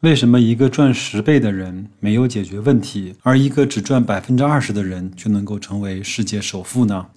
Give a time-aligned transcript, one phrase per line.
[0.00, 7.08] 为什么一个赚十倍的人没有解决问题，而一个只赚百分之二十的人却能够成为世界首富呢？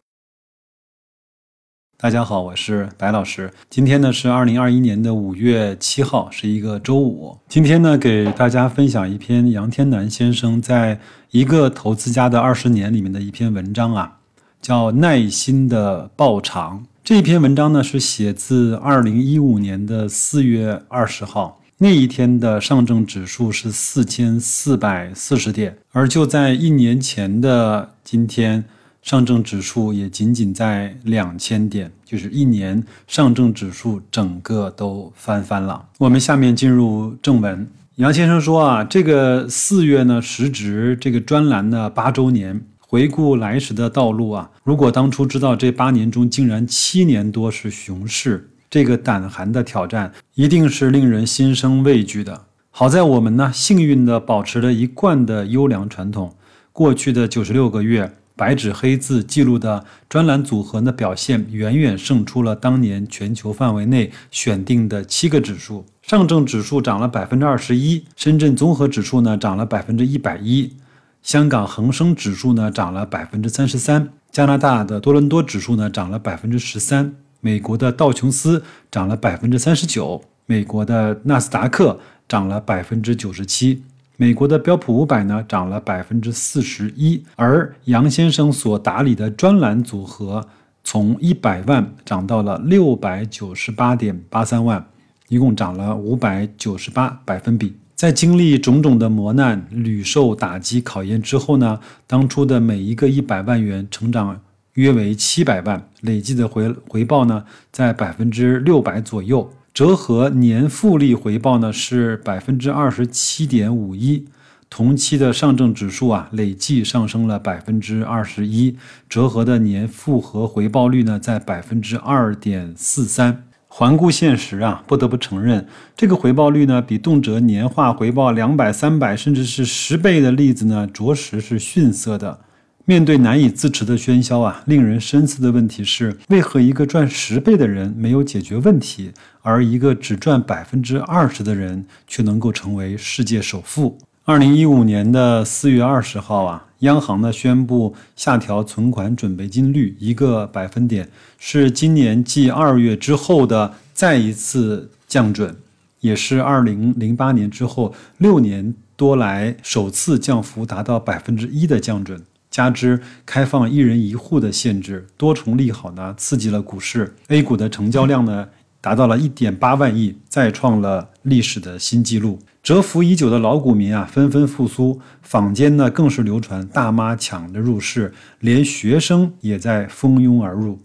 [1.97, 3.53] 大家好，我是白老师。
[3.69, 7.37] 今天呢是二零二一年的五月七号，是一个周五。
[7.47, 10.99] 今天呢给大家分享一篇杨天南先生在
[11.31, 14.19] 一个投资家的二十年里面的一篇文章啊，
[14.61, 16.79] 叫《耐心的报偿》。
[17.01, 21.61] 这篇文章呢是写自二零一五年的四月二十号。
[21.83, 28.63] 那一天的上证指数是四千四百四十点，而就在一年前的今天，
[29.01, 35.89] 上证指数也仅仅在两千点，就是一年上证指数整个都翻番了。
[35.97, 37.67] 我们下面进入正文。
[37.95, 48.51] 杨先生说啊，这个四月呢，时值这个专栏的八周年，回顾来时的道路啊，如果当初知道这八年中竟然七年多是熊市。
[48.73, 52.45] 这个胆寒的挑战一定是令人心生畏惧的。
[52.71, 56.33] 好在我们呢，幸运地保持了一贯的优良传统。
[56.71, 65.85] 过去的九十六个月，白纸黑字记录的专栏组合的表现，远远胜出了当年全球范围内选定的七个指数。
[66.01, 70.73] 上证指数涨了百分之二十一，深圳综合指数呢涨了百分之一百一，
[71.21, 77.13] 香港恒生指数呢涨了百分之三十三，加拿大的多伦多指数呢涨了百分之十三。
[77.45, 83.83] 美国的道琼斯涨了百分之三十九，美国的纳斯达克涨了百分之九十七，
[84.15, 90.47] 美国的标普五百呢涨了百分之四十一，而杨先生所打理的专栏组合
[90.85, 94.87] 从一百万涨到了六百九十八点八三万，
[95.27, 97.75] 一共涨了五百九十八百分比。
[97.93, 104.39] 在经历种种的磨难、屡受打击考验之后呢，当初的每一个一百万元成长。
[104.73, 114.25] 约为七百万，累计的回回报呢，在百分之六百左右，折合年复利回报呢是百分之二十七点五一。
[114.69, 118.75] 同期的上证指数啊，累计上升了百分之二十一，
[119.07, 123.43] 折合的年复合回报率呢在百分之二点四三。
[123.67, 132.39] 环顾现实啊，不得不承认，这个回报率呢，比动辄年化回报两百、三百，甚至是十倍的例子呢，着实是逊色的。
[132.85, 139.11] 面对难以自持的喧嚣啊，令人深思的问题是：为何一个赚十倍的人没有解决问题，
[139.41, 143.97] 而一个只赚百分之二十的人却能够成为世界首富？
[144.25, 151.07] 二零一五年的四月二十号啊，央行呢宣布下调存款准备金率一个百分点，
[151.39, 155.55] 是今年继二月之后的再一次降准，
[156.01, 162.21] 也是二零零八年之后六年多来首次降幅达到百分之一的降准。
[162.53, 167.11] 加之开放一人一户的限制，多重利好呢，刺激了股市。
[167.29, 168.47] A 股的成交量呢，
[168.79, 172.37] 达到了一点八万亿，再创了历史的新纪录。
[172.61, 175.01] 蛰伏已久的老股民啊，纷纷复苏。
[175.23, 180.77] 坊间呢，更是流传大妈抢着入市，连学生也在蜂拥而入。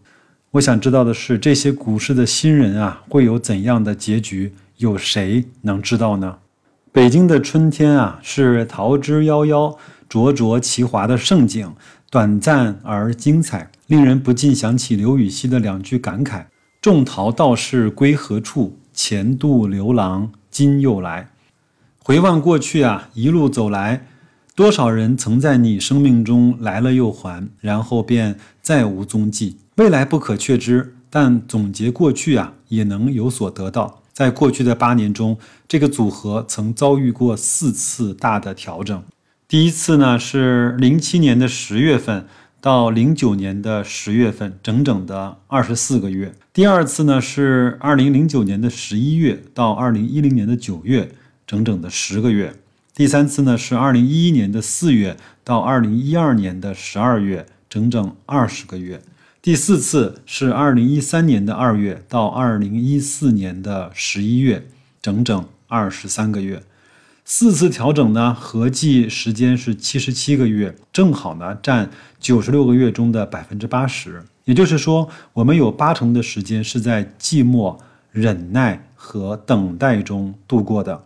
[0.53, 4.55] 我想知道的是，这些股市的新人啊，会有怎样的结局？
[4.79, 6.39] 有谁能知道呢？
[6.91, 9.77] 北京的春天啊，是桃之夭夭。
[10.09, 11.75] 灼灼其华的盛景，
[12.11, 16.47] 短暂而精彩，令人不禁想起刘禹锡的两句感慨
[16.81, 18.79] ：“种桃道士归何处？
[18.95, 21.31] 前度刘郎今又来。”
[22.03, 24.07] 回望过去啊，一路走来，
[24.55, 29.59] 多少人曾在你生命中来了又还，然后便再无踪迹。
[29.77, 34.03] 未来不可确知，但总结过去啊，也能有所得到。
[34.15, 35.37] 在过去的八年中，
[35.69, 39.01] 这个组合曾遭遇过四次大的调整。
[39.49, 42.27] 第一次呢是零七年的十月份
[42.61, 46.35] 到零九年的十月份，整整的二十四个月。
[46.53, 51.13] 第二次呢是二零零九年的十一月到二零一零年的九月，
[51.47, 52.57] 整整的十个月。
[52.95, 59.01] 第三次呢是二零一一年的四月到二零一二年的十二月，整整二十个月。
[59.41, 64.67] 第四次是二零一三年的二月到二零一四年的十一月，
[65.01, 66.63] 整整二十三个月。
[67.31, 74.25] 四次调整呢，合计时间是七十七个月，正好呢占九十六个月中的百分之八十。
[74.47, 77.77] 也就是说，我们有八成的时间是在寂寞、
[78.13, 81.03] 忍耐和等待中度过的。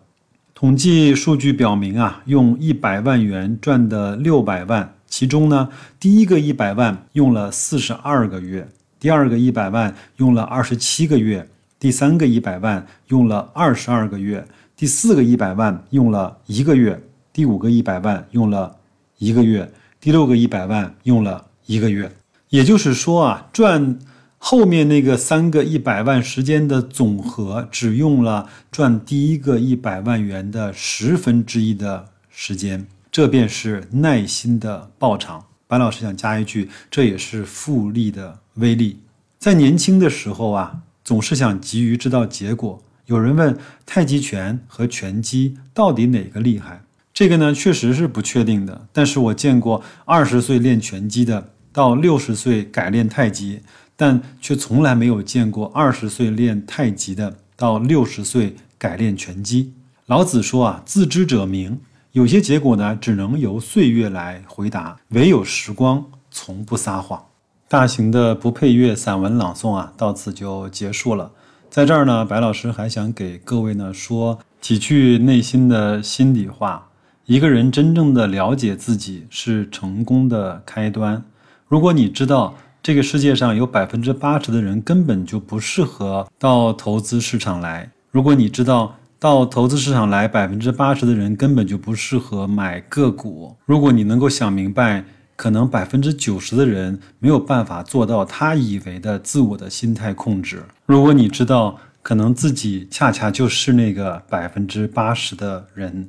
[0.54, 8.68] 统计数据表明啊，用一百万元赚的六百万，其中呢，第一个一百万用了四十二个月，
[9.00, 11.48] 第二个一百万用了二十七个月，
[11.80, 14.46] 第三个一百万用了二十二个月。
[14.82, 17.00] 第四个一百万用了一个月，
[17.32, 18.78] 第五个一百万用了
[19.18, 22.10] 一个月，第六个一百万用了一个月。
[22.48, 24.00] 也就是说啊，赚
[24.38, 35.44] 后面那个三个一百万时间的总和，只用了赚第一个一百万元的十分之一的时间，这便是耐心的报偿。
[35.68, 38.98] 白老师想加一句，这也是复利的威力。
[39.38, 42.82] 在年轻的时候啊，总是想急于知道结果。
[43.12, 43.54] 有人问
[43.84, 46.80] 太极拳和拳击到底哪个厉害？
[47.12, 48.86] 这个呢，确实是不确定的。
[48.90, 53.60] 但是我见过二十岁练拳击的，到六十岁改练太极。
[53.94, 59.74] 但却从来没有见过二十岁练太极的到六十岁改练拳击。
[60.06, 61.78] 老子说啊，自知者明。
[62.12, 67.22] 有些结果呢，只能由岁月来回答，唯有时光从不撒谎。
[67.68, 71.30] 大型的不配乐散文朗诵啊，到此就结束了。
[71.72, 76.86] 在这儿呢，白老师还想给各位呢说几句内心的心里话。
[77.24, 81.24] 一个人真正的了解自己是成功的开端。
[81.66, 82.54] 如果你知道。
[82.84, 87.88] 这个世界上有百分之八十的人根本就不适合到投资市场来。
[88.10, 95.04] 如果你知道到投资市场来百分之八十的人根本就不适合买个股，如果你能够想明白，
[95.36, 106.08] 可能百分之九十的人没有办法做到他以为的自我的心态控制，如果你知道可能自己恰恰就是那个百分之八十的人。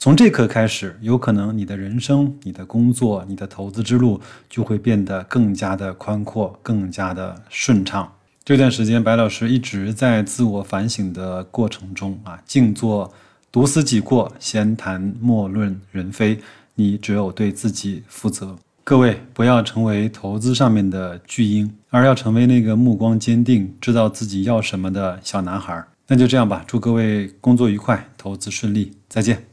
[0.00, 8.12] 从这刻开始，有可能你的人生、你的工作、你的投资之路就会变得更加的宽阔、更加的顺畅。
[8.44, 13.12] 这段时间，白老师一直在自我反省的过程中啊，静坐、
[13.50, 16.38] 独思己过、闲谈莫论人非。
[16.78, 18.56] 你只有对自己负责。
[18.84, 25.84] 各位不要成为投资上面的巨婴，而要成为那个目光坚定、知道自己要什么的小男孩。
[26.06, 29.47] 那就这样吧，祝各位工作愉快，投资顺利，再见。